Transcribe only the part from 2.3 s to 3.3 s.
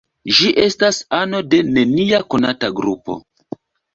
konata grupo.